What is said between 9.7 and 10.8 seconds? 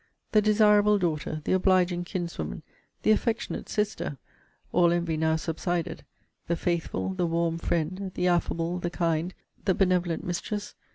benevolent mistress!